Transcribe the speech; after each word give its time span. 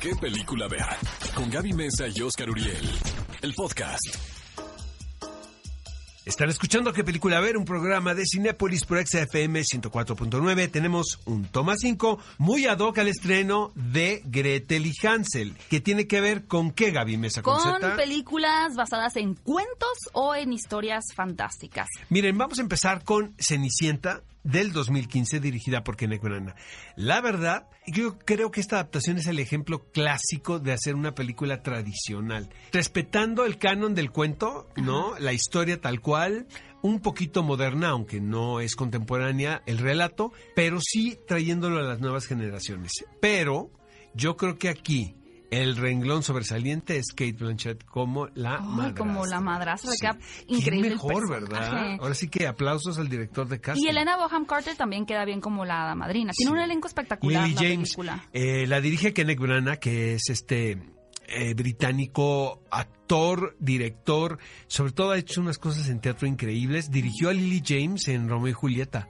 qué 0.00 0.14
película 0.16 0.68
ver. 0.68 0.84
Con 1.34 1.50
Gaby 1.50 1.72
Mesa 1.72 2.06
y 2.08 2.20
Oscar 2.22 2.50
Uriel. 2.50 2.88
El 3.42 3.52
podcast. 3.54 4.35
Están 6.26 6.50
escuchando 6.50 6.92
qué 6.92 7.04
película 7.04 7.38
ver, 7.38 7.56
un 7.56 7.64
programa 7.64 8.12
de 8.12 8.24
Cinépolis 8.26 8.84
por 8.84 8.98
XFM 8.98 9.60
104.9. 9.60 10.72
Tenemos 10.72 11.20
un 11.24 11.44
toma 11.44 11.76
5 11.76 12.18
muy 12.38 12.66
ad 12.66 12.80
hoc 12.80 12.98
al 12.98 13.06
estreno 13.06 13.70
de 13.76 14.22
Gretel 14.24 14.86
y 14.86 15.06
Hansel, 15.06 15.56
que 15.70 15.80
tiene 15.80 16.08
que 16.08 16.20
ver 16.20 16.48
con 16.48 16.72
qué, 16.72 16.90
Gaby 16.90 17.16
Mesa 17.16 17.42
Con 17.42 17.60
Conceta? 17.60 17.94
películas 17.94 18.74
basadas 18.74 19.14
en 19.14 19.36
cuentos 19.36 19.96
o 20.14 20.34
en 20.34 20.52
historias 20.52 21.04
fantásticas. 21.14 21.86
Miren, 22.08 22.36
vamos 22.36 22.58
a 22.58 22.62
empezar 22.62 23.04
con 23.04 23.36
Cenicienta 23.38 24.24
del 24.46 24.72
2015, 24.72 25.40
dirigida 25.40 25.82
por 25.82 25.96
Kenneth 25.96 26.22
Branagh. 26.22 26.54
La 26.94 27.20
verdad, 27.20 27.68
yo 27.86 28.18
creo 28.18 28.50
que 28.50 28.60
esta 28.60 28.76
adaptación 28.76 29.18
es 29.18 29.26
el 29.26 29.38
ejemplo 29.38 29.90
clásico 29.90 30.60
de 30.60 30.72
hacer 30.72 30.94
una 30.94 31.14
película 31.14 31.62
tradicional, 31.62 32.48
respetando 32.72 33.44
el 33.44 33.58
canon 33.58 33.94
del 33.94 34.10
cuento, 34.12 34.68
¿no? 34.76 35.18
La 35.18 35.32
historia 35.32 35.80
tal 35.80 36.00
cual, 36.00 36.15
un 36.82 37.00
poquito 37.00 37.42
moderna, 37.42 37.88
aunque 37.88 38.20
no 38.20 38.60
es 38.60 38.76
contemporánea 38.76 39.62
el 39.66 39.78
relato, 39.78 40.32
pero 40.54 40.78
sí 40.80 41.18
trayéndolo 41.26 41.78
a 41.78 41.82
las 41.82 42.00
nuevas 42.00 42.26
generaciones. 42.26 42.92
Pero 43.20 43.70
yo 44.14 44.36
creo 44.36 44.56
que 44.58 44.68
aquí 44.68 45.14
el 45.50 45.76
renglón 45.76 46.22
sobresaliente 46.24 46.96
es 46.98 47.06
Kate 47.12 47.32
Blanchett 47.34 47.84
como 47.84 48.26
la 48.34 48.56
Ay, 48.56 48.62
madrastra. 48.66 48.94
como 48.96 49.26
la 49.26 49.40
madrastra, 49.40 49.90
le 49.92 49.96
queda 49.96 50.18
¿Quién 50.46 50.58
increíble 50.58 50.90
mejor. 50.90 51.30
¿verdad? 51.30 51.96
Ahora 52.00 52.14
sí 52.14 52.28
que 52.28 52.46
aplausos 52.48 52.98
al 52.98 53.08
director 53.08 53.46
de 53.48 53.60
casting. 53.60 53.84
Y 53.84 53.88
Elena 53.88 54.16
Boham 54.16 54.44
Carter 54.44 54.76
también 54.76 55.06
queda 55.06 55.24
bien 55.24 55.40
como 55.40 55.64
la 55.64 55.94
madrina. 55.94 56.32
Tiene 56.36 56.50
Sí. 56.50 56.52
un 56.52 56.60
elenco 56.60 56.88
espectacular 56.88 57.44
Lily 57.44 57.54
la 57.54 57.60
James 57.60 57.94
película. 57.94 58.28
eh, 58.32 58.66
la 58.66 58.80
dirige 58.80 59.12
Kenneth 59.14 59.38
Branagh, 59.38 59.78
que 59.78 60.14
es 60.14 60.22
este 60.30 60.78
eh, 61.28 61.54
británico 61.54 62.62
actor, 62.70 63.56
director, 63.58 64.38
sobre 64.66 64.92
todo 64.92 65.10
ha 65.12 65.18
hecho 65.18 65.40
unas 65.40 65.58
cosas 65.58 65.88
en 65.88 66.00
teatro 66.00 66.26
increíbles. 66.26 66.90
Dirigió 66.90 67.28
a 67.30 67.32
Lily 67.32 67.62
James 67.64 68.08
en 68.08 68.28
Romeo 68.28 68.48
y 68.48 68.52
Julieta. 68.52 69.08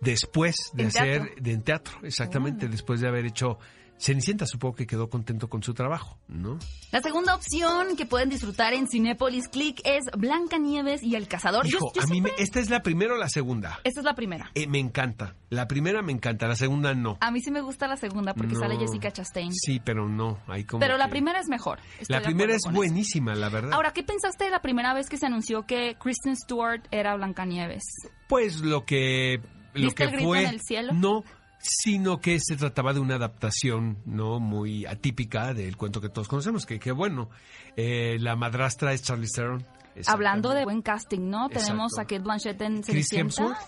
Después 0.00 0.54
de 0.74 0.84
¿En 0.84 0.88
hacer 0.88 1.22
teatro? 1.22 1.34
de 1.42 1.52
en 1.52 1.62
teatro, 1.62 1.98
exactamente, 2.04 2.68
después 2.68 3.00
de 3.00 3.08
haber 3.08 3.26
hecho 3.26 3.58
Cenicienta, 4.00 4.46
supongo 4.46 4.76
que 4.76 4.86
quedó 4.86 5.10
contento 5.10 5.48
con 5.48 5.62
su 5.62 5.74
trabajo, 5.74 6.18
¿no? 6.28 6.58
La 6.92 7.00
segunda 7.02 7.34
opción 7.34 7.96
que 7.96 8.06
pueden 8.06 8.28
disfrutar 8.28 8.72
en 8.72 8.86
Cinépolis 8.88 9.48
Click 9.48 9.80
es 9.84 10.04
Blancanieves 10.16 11.02
y 11.02 11.16
el 11.16 11.26
cazador. 11.26 11.66
Hijo, 11.66 11.92
yo 11.94 12.02
a 12.02 12.06
mí 12.06 12.20
me- 12.20 12.30
esta 12.38 12.60
es 12.60 12.70
la 12.70 12.80
primera 12.82 13.14
o 13.14 13.16
la 13.16 13.28
segunda. 13.28 13.80
Esta 13.82 14.00
es 14.00 14.04
la 14.04 14.14
primera. 14.14 14.50
Eh, 14.54 14.68
me 14.68 14.78
encanta. 14.78 15.34
La 15.50 15.66
primera 15.66 16.00
me 16.02 16.12
encanta, 16.12 16.46
la 16.46 16.54
segunda 16.54 16.94
no. 16.94 17.18
A 17.20 17.30
mí 17.32 17.40
sí 17.40 17.50
me 17.50 17.60
gusta 17.60 17.88
la 17.88 17.96
segunda 17.96 18.34
porque 18.34 18.54
No. 18.54 18.60
sale 18.60 18.76
Jessica 18.76 19.10
Chastain. 19.10 19.52
Sí, 19.52 19.80
pero 19.84 20.08
no. 20.08 20.38
Hay 20.46 20.64
como 20.64 20.78
Pero 20.80 20.96
la 20.96 21.08
primera 21.08 21.40
es 21.40 21.48
mejor. 21.48 21.80
Estoy 21.98 22.14
La 22.16 22.22
primera 22.22 22.52
es 22.52 22.58
eso. 22.64 22.70
buenísima, 22.70 23.34
la 23.34 23.48
verdad. 23.48 23.72
Ahora, 23.72 23.92
¿qué 23.92 24.04
pensaste 24.04 24.44
de 24.44 24.50
la 24.50 24.62
primera 24.62 24.94
vez 24.94 25.08
que 25.08 25.16
se 25.16 25.26
anunció 25.26 25.66
que 25.66 25.96
Kristen 25.98 26.36
Stewart 26.36 26.82
era 26.92 27.16
Blancanieves? 27.16 27.82
Pues 28.28 28.60
lo 28.60 28.84
que 28.84 29.40
lo 29.74 29.86
¿Viste 29.86 29.94
que 29.94 30.02
el 30.04 30.10
grito 30.12 30.24
fue 30.28 30.42
en 30.44 30.48
el 30.50 30.60
cielo? 30.60 30.92
no, 30.94 31.24
sino 31.60 32.20
que 32.20 32.38
se 32.40 32.56
trataba 32.56 32.92
de 32.92 33.00
una 33.00 33.16
adaptación 33.16 33.98
no 34.04 34.40
muy 34.40 34.86
atípica 34.86 35.54
del 35.54 35.76
cuento 35.76 36.00
que 36.00 36.08
todos 36.08 36.28
conocemos, 36.28 36.66
que 36.66 36.78
qué 36.78 36.92
bueno. 36.92 37.30
Eh, 37.76 38.16
la 38.20 38.36
madrastra 38.36 38.92
es 38.92 39.02
Charlize 39.02 39.34
Theron. 39.34 39.66
Hablando 40.06 40.50
de 40.50 40.64
buen 40.64 40.82
casting, 40.82 41.28
¿no? 41.28 41.46
Exacto. 41.46 41.66
Tenemos 41.66 41.98
a 41.98 42.02
Kate 42.02 42.20
Blanchett 42.20 42.60
en 42.62 42.82
Chris. 42.82 43.12
Hemsworth. 43.12 43.58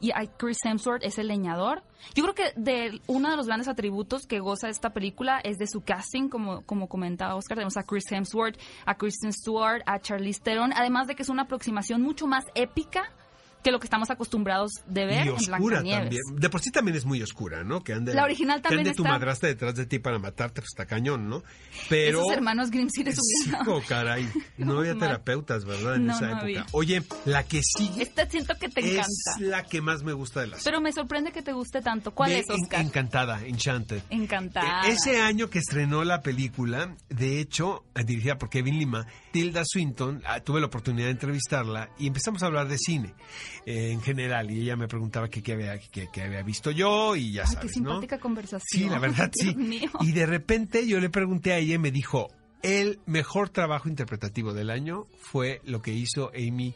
Y 0.00 0.12
a 0.12 0.26
Chris 0.36 0.58
Hemsworth 0.64 1.02
es 1.02 1.18
el 1.18 1.26
leñador. 1.26 1.82
Yo 2.14 2.22
creo 2.22 2.34
que 2.34 2.52
de 2.56 3.00
uno 3.08 3.30
de 3.30 3.36
los 3.36 3.46
grandes 3.46 3.66
atributos 3.66 4.26
que 4.26 4.38
goza 4.38 4.68
esta 4.68 4.90
película 4.90 5.40
es 5.42 5.58
de 5.58 5.66
su 5.66 5.80
casting, 5.80 6.28
como, 6.28 6.62
como 6.62 6.88
comentaba 6.88 7.34
Oscar. 7.34 7.56
Tenemos 7.56 7.76
a 7.76 7.82
Chris 7.82 8.04
Hemsworth, 8.10 8.56
a 8.86 8.96
Kristen 8.96 9.32
Stewart, 9.32 9.82
a 9.86 9.98
Charlize 9.98 10.40
Theron. 10.40 10.72
Además 10.72 11.08
de 11.08 11.16
que 11.16 11.22
es 11.22 11.28
una 11.28 11.42
aproximación 11.42 12.02
mucho 12.02 12.28
más 12.28 12.44
épica 12.54 13.12
que 13.62 13.72
lo 13.72 13.80
que 13.80 13.86
estamos 13.86 14.08
acostumbrados 14.10 14.70
de 14.86 15.04
ver 15.06 15.26
y 15.26 15.28
oscura 15.30 15.76
también. 15.78 16.10
De 16.36 16.48
por 16.50 16.60
sí 16.60 16.70
también 16.70 16.96
es 16.96 17.04
muy 17.04 17.22
oscura, 17.22 17.64
¿no? 17.64 17.82
Que 17.82 17.92
ande, 17.92 18.14
La 18.14 18.24
original 18.24 18.62
también 18.62 18.84
que 18.84 18.90
ande 18.90 18.96
tu 18.96 19.02
está- 19.02 19.12
madrastra 19.12 19.48
detrás 19.48 19.74
de 19.74 19.86
ti 19.86 19.98
para 19.98 20.18
matarte, 20.18 20.60
pues 20.60 20.68
está 20.72 20.86
cañón, 20.86 21.28
¿no? 21.28 21.42
Pero 21.88 22.20
Esos 22.20 22.32
hermanos 22.32 22.70
Grimm 22.70 22.88
sí 22.90 23.02
les 23.04 23.18
oh, 23.66 23.82
caray. 23.88 24.28
No 24.58 24.78
había 24.78 24.94
terapeutas, 24.96 25.64
¿verdad? 25.64 25.96
En 25.96 26.06
No, 26.06 26.14
esa 26.16 26.30
no 26.34 26.46
época. 26.46 26.66
Oye, 26.72 27.02
la 27.24 27.42
que 27.44 27.60
sigue 27.62 28.02
Esta 28.02 28.28
siento 28.28 28.54
que 28.60 28.68
te 28.68 28.80
es 28.80 28.86
encanta. 28.86 29.40
la 29.40 29.64
que 29.64 29.80
más 29.80 30.02
me 30.02 30.12
gusta 30.12 30.40
de 30.40 30.48
las 30.48 30.62
Pero 30.64 30.80
me 30.80 30.92
sorprende 30.92 31.32
que 31.32 31.42
te 31.42 31.52
guste 31.52 31.80
tanto. 31.82 32.12
¿Cuál 32.12 32.30
Me 32.30 32.38
es, 32.40 32.46
Oscar? 32.50 32.80
en- 32.80 32.86
Encantada, 32.88 33.44
Enchanted. 33.44 34.02
Encantada. 34.10 34.88
Eh, 34.88 34.92
Ese 34.92 35.20
año 35.20 35.50
que 35.50 35.58
estrenó 35.58 36.04
la 36.04 36.20
película, 36.22 36.96
de 37.08 37.40
hecho, 37.40 37.84
eh, 37.94 38.04
dirigida 38.04 38.38
por 38.38 38.50
Kevin 38.50 38.78
Lima, 38.78 39.06
Tilda 39.32 39.62
Swinton, 39.64 40.22
ah, 40.26 40.40
tuve 40.40 40.60
la 40.60 40.66
oportunidad 40.66 41.06
de 41.06 41.12
entrevistarla 41.12 41.90
y 41.98 42.06
empezamos 42.06 42.42
a 42.42 42.46
hablar 42.46 42.68
de 42.68 42.78
cine 42.78 43.14
eh, 43.66 43.90
en 43.92 44.00
general. 44.00 44.50
Y 44.50 44.60
ella 44.62 44.76
me 44.76 44.88
preguntaba 44.88 45.28
qué, 45.28 45.42
qué 45.42 45.52
había, 45.52 45.78
qué- 45.78 46.08
qué 46.12 46.22
había 46.22 46.42
visto 46.42 46.70
yo 46.70 47.16
y 47.16 47.32
ya 47.32 47.42
Ay, 47.42 47.48
sabes, 47.54 47.60
qué 47.62 47.68
simpática 47.74 48.16
¿no? 48.16 48.22
conversación. 48.22 48.82
Sí, 48.84 48.88
la 48.88 48.98
verdad, 48.98 49.30
sí. 49.34 49.54
Mío. 49.54 49.90
Y 50.00 50.12
de 50.12 50.26
repente 50.26 50.86
yo 50.86 51.00
le 51.00 51.10
pregunté 51.10 51.52
a 51.52 51.58
ella 51.58 51.74
y 51.74 51.78
me 51.78 51.90
dijo, 51.90 52.28
el 52.62 52.98
mejor 53.06 53.50
trabajo 53.50 53.88
interpretativo 53.88 54.52
del 54.52 54.70
año 54.70 55.06
fue 55.20 55.60
lo 55.64 55.80
que 55.82 55.92
hizo 55.92 56.30
Amy 56.34 56.74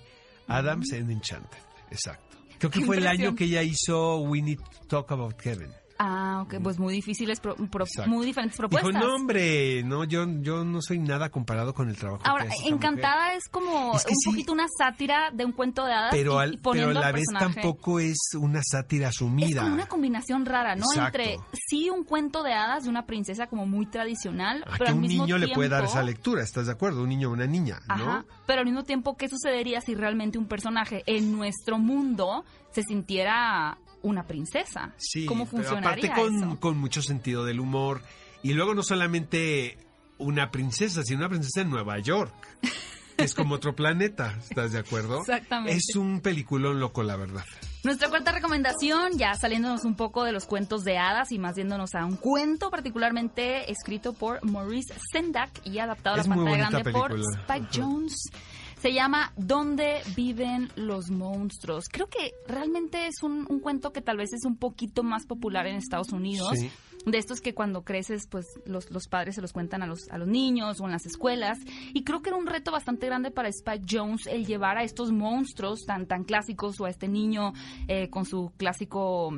Adams 0.49 0.93
en 0.93 1.11
Enchanted. 1.11 1.59
Exacto. 1.91 2.37
Creo 2.59 2.71
que 2.71 2.81
Qué 2.81 2.87
fue 2.87 2.97
el 2.99 3.07
año 3.09 3.35
que 3.35 3.45
ella 3.45 3.63
hizo 3.63 4.19
We 4.21 4.41
Need 4.43 4.59
to 4.59 4.87
Talk 4.87 5.11
About 5.13 5.35
Kevin. 5.35 5.71
Ah, 6.05 6.43
ok, 6.43 6.55
pues 6.61 6.81
muy 6.81 6.93
difíciles, 6.95 7.39
pro- 7.39 7.55
muy 8.07 8.27
diferentes 8.27 8.59
propuestas. 8.59 8.93
Dijo, 8.93 9.07
no, 9.07 9.15
hombre, 9.15 9.85
no, 9.85 10.03
yo, 10.03 10.25
yo 10.41 10.65
no 10.65 10.83
soy 10.83 10.99
nada 10.99 11.29
comparado 11.31 11.73
con 11.75 11.89
el 11.89 11.97
trabajo 11.97 12.23
Ahora, 12.27 12.47
que 12.47 12.55
hace 12.55 12.69
Encantada 12.69 13.27
mujer". 13.27 13.37
es 13.39 13.49
como 13.49 13.95
Es 13.95 14.05
que 14.05 14.13
un 14.15 14.19
sí. 14.21 14.31
poquito 14.31 14.53
una 14.53 14.67
sátira 14.77 15.31
de 15.33 15.45
un 15.45 15.53
cuento 15.53 15.85
de 15.85 15.93
hadas 15.93 16.11
Pero, 16.11 16.41
al- 16.41 16.55
y 16.55 16.57
pero 16.57 16.89
a 16.89 16.93
la 16.93 17.07
al 17.07 17.13
vez 17.13 17.27
tampoco 17.39 18.01
es 18.01 18.19
una 18.35 18.61
sátira 18.65 19.11
Es 19.11 19.15
sumida. 19.17 19.63
como 19.63 19.75
una 19.75 19.87
combinación 19.87 20.45
rara, 20.45 20.75
¿no? 20.75 20.87
Exacto. 20.93 21.21
Entre 21.21 21.39
sí 21.69 21.89
un 21.89 22.03
cuento 22.03 22.43
de 22.43 22.53
hadas 22.53 22.83
de 22.83 22.91
una 22.91 23.07
princesa 23.07 23.47
como 23.47 23.65
muy 23.67 23.87
tradicional, 23.87 24.65
A 24.67 24.73
pero 24.73 24.85
que 24.87 24.89
al 24.91 24.95
un 24.97 25.01
mismo 25.03 25.25
niño 25.25 25.39
le 25.39 25.49
puede 25.55 25.69
dar 25.69 25.85
esa 25.85 26.03
lectura, 26.03 26.43
¿estás 26.43 26.67
de 26.67 26.73
acuerdo? 26.73 27.03
Un 27.05 27.11
niño 27.11 27.29
o 27.29 27.33
una 27.33 27.47
niña, 27.47 27.79
¿no? 27.87 27.95
Ajá, 27.95 28.25
pero 28.47 28.59
al 28.61 28.67
mismo 28.67 28.83
tiempo, 28.83 29.17
¿qué 29.17 29.29
sucedería 29.29 29.81
si 29.81 29.95
realmente 29.95 30.37
un 30.37 30.47
personaje 30.47 31.05
en 31.07 31.31
nuestro 31.31 31.79
mundo 31.79 32.45
se 32.73 32.83
sintiera 32.83 33.79
una 34.03 34.27
princesa? 34.27 34.95
Sí, 34.97 35.27
¿Cómo 35.27 35.47
pero 35.47 35.63
funcionaría 35.63 36.13
aparte 36.13 36.23
con, 36.23 36.37
eso? 36.37 36.61
con 36.61 36.79
mucho 36.79 37.03
sentido 37.03 37.45
del 37.45 37.61
humor. 37.61 38.03
Y 38.43 38.55
luego 38.55 38.75
no 38.75 38.83
solamente 38.83 39.79
una 40.19 40.51
princesa, 40.51 41.03
sino 41.03 41.21
una 41.21 41.29
princesa 41.29 41.61
en 41.61 41.71
Nueva 41.71 41.99
York. 41.99 42.35
que 43.17 43.25
es 43.25 43.35
como 43.35 43.55
otro 43.57 43.75
planeta, 43.75 44.37
¿estás 44.41 44.73
de 44.73 44.79
acuerdo? 44.79 45.21
Exactamente. 45.21 45.77
Es 45.77 45.97
un 45.97 46.21
peliculón 46.21 46.81
loco, 46.81 47.03
la 47.03 47.17
verdad. 47.17 47.45
Nuestra 47.85 48.09
cuarta 48.09 48.31
recomendación, 48.31 49.19
ya 49.19 49.35
saliéndonos 49.35 49.85
un 49.85 49.97
poco 49.97 50.23
de 50.23 50.31
los 50.31 50.47
cuentos 50.47 50.85
de 50.85 50.99
hadas 50.99 51.33
y 51.33 51.39
más 51.39 51.57
yéndonos 51.57 51.95
a 51.97 52.05
un 52.05 52.17
cuento 52.17 52.71
particularmente 52.71 53.71
escrito 53.73 54.13
por 54.13 54.45
Maurice 54.45 54.95
Sendak 55.13 55.51
y 55.65 55.79
adaptado 55.81 56.17
Es 56.17 56.27
a 56.27 56.29
la 56.29 56.37
pantalla 56.37 56.57
grande 56.71 56.93
por. 56.93 57.19
Spike. 57.19 57.69
Jones. 57.75 58.31
Se 58.83 58.93
llama 58.93 59.33
¿Dónde 59.37 60.01
viven 60.17 60.69
los 60.75 61.09
monstruos? 61.09 61.85
Creo 61.89 62.09
que 62.09 62.35
realmente 62.49 63.07
es 63.07 63.23
un, 63.23 63.47
un 63.49 63.61
cuento 63.61 63.93
que 63.93 64.01
tal 64.01 64.17
vez 64.17 64.33
es 64.33 64.45
un 64.45 64.57
poquito 64.57 65.05
más 65.05 65.25
popular 65.25 65.69
en 65.69 65.77
Estados 65.77 66.13
Unidos. 66.13 66.59
Sí. 66.59 66.69
De 67.07 67.17
estos 67.17 67.41
que 67.41 67.55
cuando 67.55 67.85
creces, 67.85 68.27
pues 68.27 68.45
los, 68.67 68.91
los 68.91 69.07
padres 69.07 69.37
se 69.37 69.41
los 69.41 69.53
cuentan 69.53 69.85
a 69.85 69.87
los, 69.87 70.09
a 70.11 70.19
los 70.19 70.27
niños 70.27 70.81
o 70.81 70.87
en 70.87 70.91
las 70.91 71.07
escuelas. 71.07 71.61
Y 71.95 72.03
creo 72.03 72.23
que 72.23 72.31
era 72.31 72.37
un 72.37 72.49
reto 72.49 72.73
bastante 72.73 73.07
grande 73.07 73.31
para 73.31 73.49
Spike 73.51 73.87
Jones 73.89 74.27
el 74.27 74.47
llevar 74.47 74.79
a 74.79 74.83
estos 74.83 75.13
monstruos 75.13 75.85
tan, 75.87 76.09
tan 76.09 76.25
clásicos 76.25 76.81
o 76.81 76.87
a 76.87 76.91
este 76.91 77.07
niño 77.07 77.53
eh, 77.87 78.11
con 78.11 78.25
su 78.25 78.51
clásico 78.57 79.31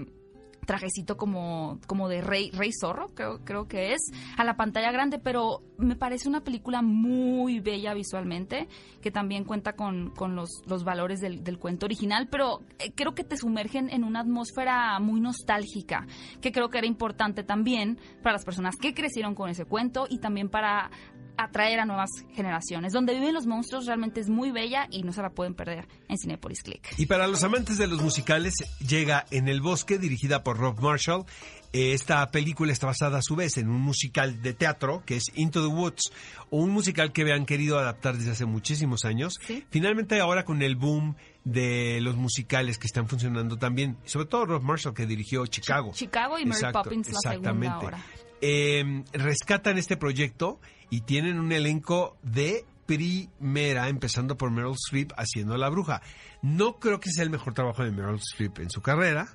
trajecito 0.66 1.16
como, 1.16 1.78
como 1.86 2.08
de 2.08 2.20
rey, 2.20 2.50
rey 2.52 2.70
zorro, 2.78 3.08
creo, 3.14 3.44
creo 3.44 3.68
que 3.68 3.92
es, 3.92 4.00
a 4.36 4.44
la 4.44 4.56
pantalla 4.56 4.90
grande, 4.92 5.18
pero 5.18 5.62
me 5.78 5.96
parece 5.96 6.28
una 6.28 6.42
película 6.42 6.82
muy 6.82 7.60
bella 7.60 7.94
visualmente, 7.94 8.68
que 9.00 9.10
también 9.10 9.44
cuenta 9.44 9.74
con, 9.74 10.10
con 10.10 10.34
los, 10.34 10.62
los 10.66 10.84
valores 10.84 11.20
del, 11.20 11.44
del 11.44 11.58
cuento 11.58 11.86
original, 11.86 12.28
pero 12.30 12.60
eh, 12.78 12.92
creo 12.94 13.14
que 13.14 13.24
te 13.24 13.36
sumergen 13.36 13.90
en 13.90 14.04
una 14.04 14.20
atmósfera 14.20 14.98
muy 15.00 15.20
nostálgica, 15.20 16.06
que 16.40 16.52
creo 16.52 16.68
que 16.68 16.78
era 16.78 16.86
importante 16.86 17.42
también 17.42 17.98
para 18.22 18.34
las 18.34 18.44
personas 18.44 18.76
que 18.76 18.94
crecieron 18.94 19.34
con 19.34 19.50
ese 19.50 19.64
cuento 19.64 20.06
y 20.08 20.18
también 20.18 20.48
para 20.48 20.90
atraer 21.36 21.80
a 21.80 21.84
nuevas 21.84 22.10
generaciones. 22.32 22.92
Donde 22.92 23.14
viven 23.14 23.34
los 23.34 23.46
monstruos 23.46 23.86
realmente 23.86 24.20
es 24.20 24.28
muy 24.28 24.50
bella 24.50 24.86
y 24.90 25.02
no 25.02 25.12
se 25.12 25.22
la 25.22 25.30
pueden 25.30 25.54
perder 25.54 25.88
en 26.08 26.18
Cinepolis 26.18 26.62
Click. 26.62 26.94
Y 26.98 27.06
para 27.06 27.26
los 27.26 27.42
amantes 27.42 27.78
de 27.78 27.86
los 27.86 28.02
musicales, 28.02 28.54
llega 28.86 29.26
En 29.30 29.48
el 29.48 29.60
Bosque, 29.60 29.98
dirigida 29.98 30.42
por 30.42 30.53
Rob 30.54 30.80
Marshall. 30.80 31.24
Eh, 31.72 31.92
Esta 31.92 32.30
película 32.30 32.72
está 32.72 32.86
basada 32.86 33.18
a 33.18 33.22
su 33.22 33.34
vez 33.34 33.56
en 33.58 33.68
un 33.68 33.80
musical 33.80 34.40
de 34.42 34.52
teatro 34.54 35.02
que 35.04 35.16
es 35.16 35.24
Into 35.34 35.60
the 35.60 35.66
Woods, 35.74 36.12
un 36.50 36.70
musical 36.70 37.12
que 37.12 37.30
han 37.32 37.46
querido 37.46 37.78
adaptar 37.78 38.16
desde 38.16 38.30
hace 38.30 38.44
muchísimos 38.44 39.04
años. 39.04 39.34
Sí. 39.44 39.64
Finalmente 39.70 40.20
ahora 40.20 40.44
con 40.44 40.62
el 40.62 40.76
boom 40.76 41.16
de 41.42 41.98
los 42.00 42.16
musicales 42.16 42.78
que 42.78 42.86
están 42.86 43.08
funcionando 43.08 43.56
también, 43.58 43.96
sobre 44.04 44.26
todo 44.26 44.46
Rob 44.46 44.62
Marshall 44.62 44.94
que 44.94 45.04
dirigió 45.06 45.44
Chicago. 45.46 45.90
Chicago 45.92 46.38
y 46.38 46.44
Mary 46.46 46.58
Exacto, 46.58 46.82
Poppins 46.84 47.08
la 47.12 47.30
segunda 47.32 47.74
ahora. 47.74 47.98
eh, 48.40 49.02
rescatan 49.12 49.76
este 49.76 49.96
proyecto 49.96 50.60
y 50.90 51.00
tienen 51.00 51.40
un 51.40 51.50
elenco 51.50 52.16
de 52.22 52.64
primera, 52.86 53.88
empezando 53.88 54.36
por 54.36 54.50
Meryl 54.50 54.74
Streep 54.74 55.10
haciendo 55.16 55.56
La 55.56 55.68
Bruja. 55.70 56.02
No 56.42 56.78
creo 56.78 57.00
que 57.00 57.10
sea 57.10 57.24
el 57.24 57.30
mejor 57.30 57.54
trabajo 57.54 57.82
de 57.82 57.90
Meryl 57.90 58.16
Streep 58.16 58.58
en 58.60 58.70
su 58.70 58.80
carrera, 58.80 59.26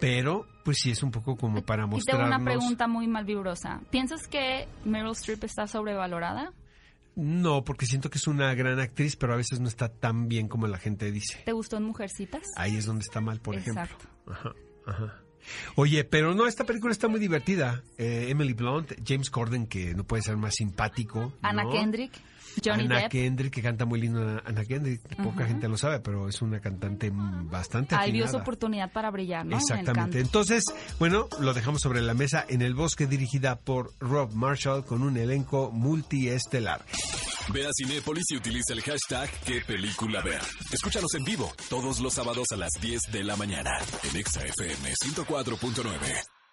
pero 0.00 0.46
pues 0.64 0.78
sí 0.80 0.90
es 0.90 1.02
un 1.02 1.10
poco 1.10 1.36
como 1.36 1.62
para 1.62 1.86
Y 1.92 2.00
tengo 2.00 2.24
una 2.24 2.42
pregunta 2.42 2.86
muy 2.88 3.06
malvibrosa. 3.06 3.80
¿Piensas 3.90 4.26
que 4.26 4.66
Meryl 4.84 5.12
Streep 5.12 5.44
está 5.44 5.66
sobrevalorada? 5.66 6.52
No, 7.16 7.62
porque 7.62 7.86
siento 7.86 8.10
que 8.10 8.18
es 8.18 8.26
una 8.26 8.52
gran 8.54 8.80
actriz, 8.80 9.14
pero 9.16 9.34
a 9.34 9.36
veces 9.36 9.60
no 9.60 9.68
está 9.68 9.88
tan 9.88 10.26
bien 10.26 10.48
como 10.48 10.66
la 10.66 10.78
gente 10.78 11.12
dice. 11.12 11.42
¿Te 11.44 11.52
gustó 11.52 11.76
en 11.76 11.84
Mujercitas? 11.84 12.42
Ahí 12.56 12.76
es 12.76 12.86
donde 12.86 13.02
está 13.02 13.20
mal, 13.20 13.40
por 13.40 13.54
Exacto. 13.54 13.96
ejemplo. 13.96 14.32
Ajá, 14.32 14.52
ajá. 14.86 15.20
Oye, 15.76 16.04
pero 16.04 16.34
no, 16.34 16.46
esta 16.46 16.64
película 16.64 16.92
está 16.92 17.08
muy 17.08 17.20
divertida. 17.20 17.82
Eh, 17.98 18.26
Emily 18.28 18.52
Blunt, 18.52 18.92
James 19.06 19.30
Corden, 19.30 19.66
que 19.66 19.94
no 19.94 20.04
puede 20.04 20.22
ser 20.22 20.36
más 20.36 20.54
simpático. 20.54 21.32
Ana 21.42 21.64
¿no? 21.64 21.70
Kendrick, 21.70 22.12
Johnny 22.64 22.84
Ana 22.84 23.00
Depp. 23.00 23.10
Kendrick, 23.10 23.52
que 23.52 23.62
canta 23.62 23.84
muy 23.84 24.00
lindo 24.00 24.40
Ana- 24.44 24.64
Kendrick. 24.64 25.00
Poca 25.22 25.46
gente 25.46 25.68
lo 25.68 25.76
sabe, 25.76 26.00
pero 26.00 26.28
es 26.28 26.40
una 26.42 26.60
cantante 26.60 27.10
bastante 27.12 27.94
Ahí 27.96 28.12
vio 28.12 28.28
su 28.28 28.36
oportunidad 28.36 28.92
para 28.92 29.10
brillar, 29.10 29.44
¿no? 29.44 29.56
Exactamente. 29.56 30.20
Entonces, 30.20 30.64
bueno, 30.98 31.28
lo 31.40 31.52
dejamos 31.52 31.80
sobre 31.80 32.00
la 32.00 32.14
mesa 32.14 32.44
en 32.48 32.62
El 32.62 32.74
Bosque, 32.74 33.06
dirigida 33.06 33.56
por 33.56 33.92
Rob 34.00 34.32
Marshall, 34.34 34.84
con 34.84 35.02
un 35.02 35.16
elenco 35.16 35.70
multiestelar. 35.72 36.84
Ve 37.52 37.66
a 37.66 37.70
Cinépolis 37.76 38.24
y 38.30 38.36
utiliza 38.36 38.72
el 38.72 38.82
hashtag 38.82 39.30
qué 39.44 39.60
película 39.60 40.22
ver. 40.22 40.40
Escúchanos 40.72 41.14
en 41.14 41.24
vivo 41.24 41.52
todos 41.68 42.00
los 42.00 42.14
sábados 42.14 42.46
a 42.52 42.56
las 42.56 42.72
10 42.80 43.12
de 43.12 43.24
la 43.24 43.36
mañana 43.36 43.70
en 44.02 44.16
Exa 44.16 44.42
FM 44.44 44.94
104.9. 44.94 46.43